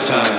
lifetime 0.00 0.29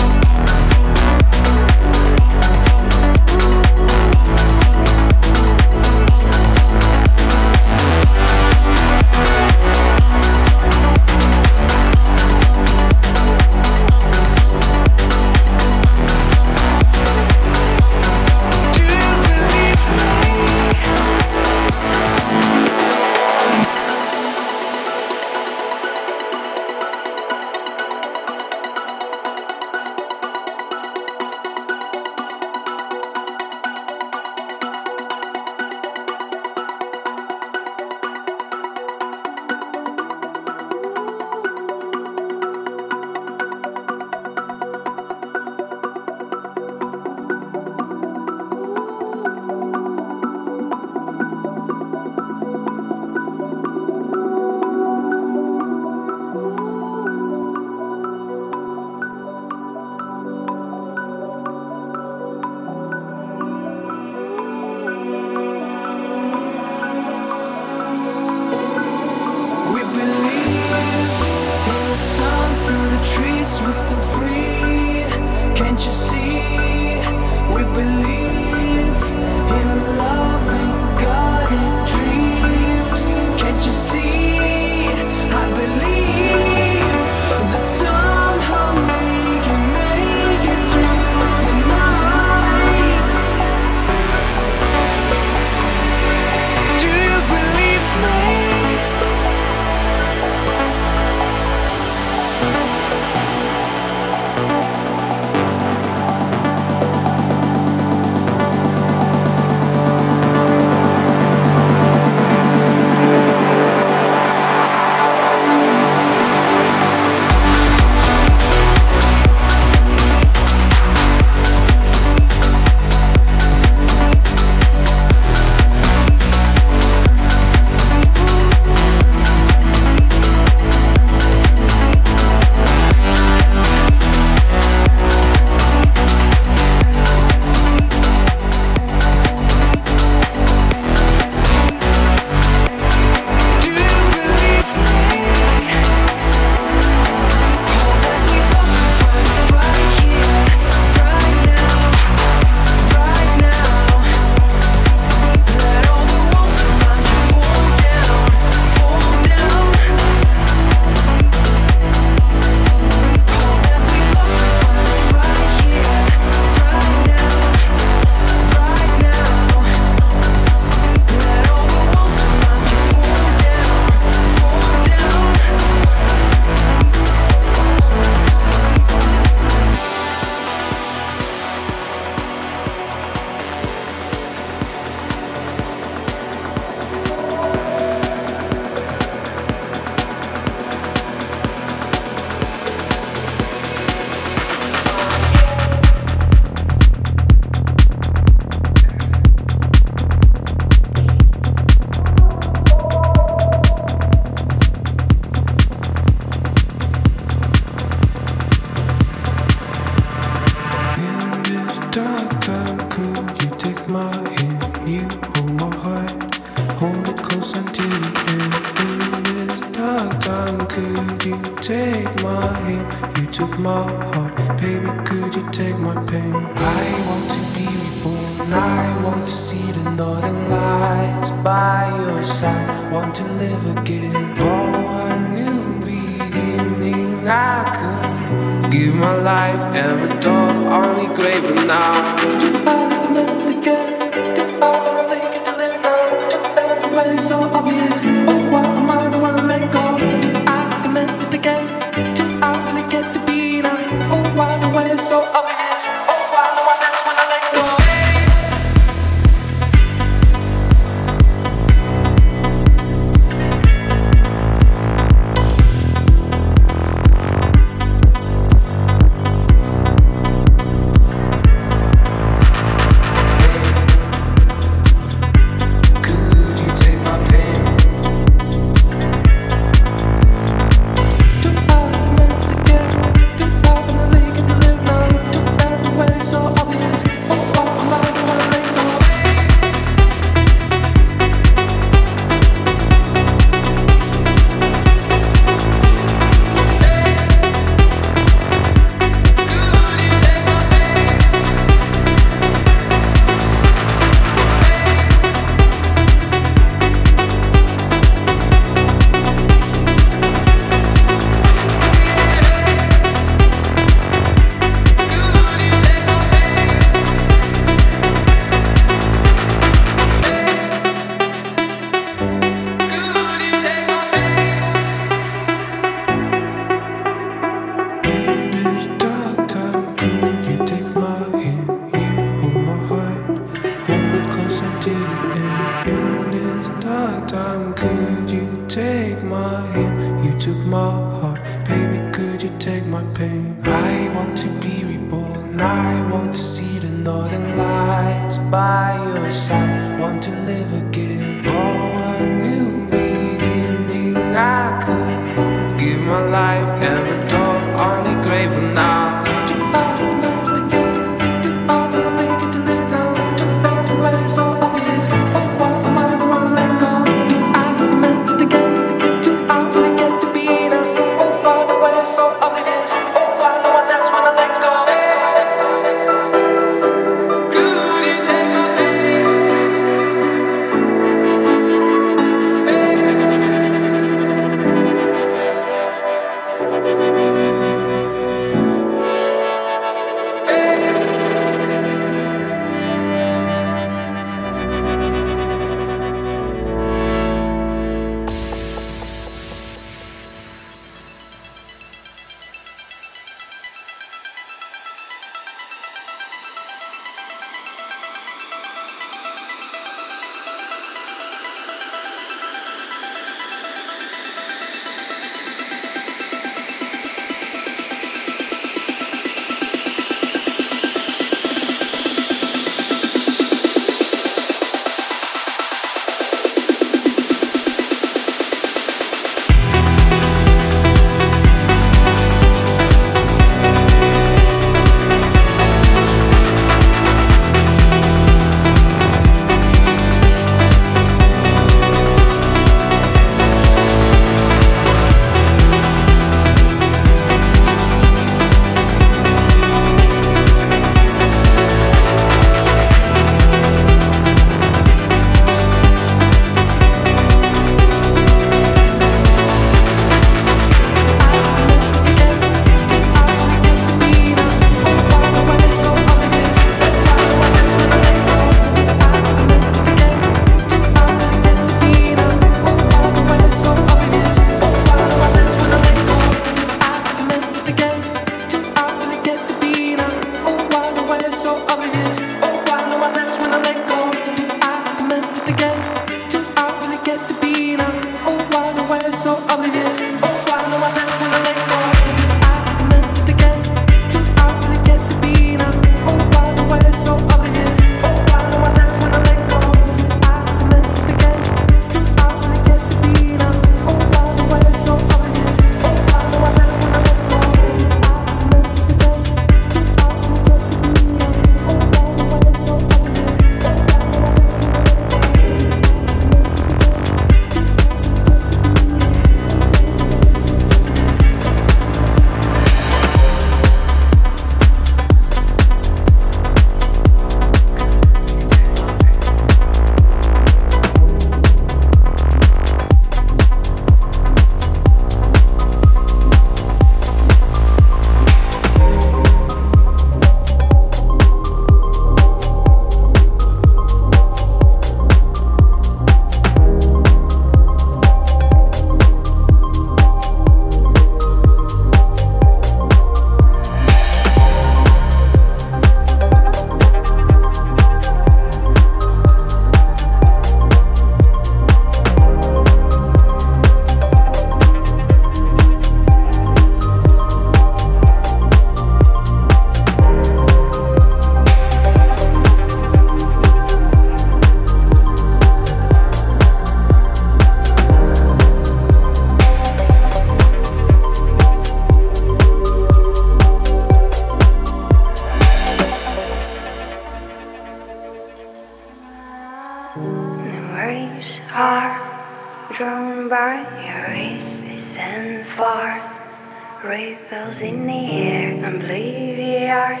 Ripples 597.30 597.60
in 597.60 597.86
the 597.86 597.92
air, 597.92 598.54
oblivion 598.64 600.00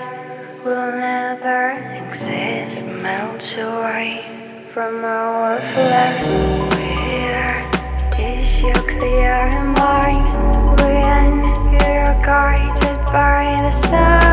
will 0.64 0.90
never 0.92 1.70
exist. 2.04 2.84
Melt 2.84 3.56
away 3.56 4.24
from 4.72 5.04
our 5.04 5.60
flesh. 5.60 6.24
Where 6.74 7.70
is 8.18 8.60
your 8.62 8.74
clear 8.74 9.48
mind 9.78 10.80
when 10.80 11.38
you're 11.72 12.16
guided 12.24 12.98
by 13.12 13.56
the 13.60 13.70
sun? 13.70 14.29